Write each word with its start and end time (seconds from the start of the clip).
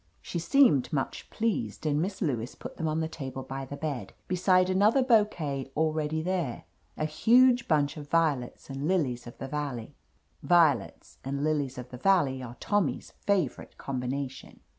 She 0.19 0.39
seemed 0.39 0.91
much 0.91 1.29
pleased 1.29 1.85
and 1.85 2.01
Miss 2.01 2.23
Lewis 2.23 2.55
put 2.55 2.77
them 2.77 2.87
on 2.87 3.01
the 3.01 3.07
table 3.07 3.43
by 3.43 3.65
the 3.65 3.77
bed, 3.77 4.13
beside 4.27 4.67
another 4.67 5.03
bouquet 5.03 5.71
already 5.77 6.23
there, 6.23 6.63
a 6.97 7.05
Huge 7.05 7.67
bunch 7.67 7.97
of 7.97 8.09
violets 8.09 8.67
and 8.67 8.87
lilies 8.87 9.27
of 9.27 9.37
the 9.37 9.47
valley. 9.47 9.93
Violets 10.41 11.19
and 11.23 11.43
lilies 11.43 11.77
of 11.77 11.89
the 11.89 11.97
valley 11.97 12.41
are 12.41 12.57
Tommy's 12.59 13.11
favorite 13.11 13.77
combination 13.77 14.61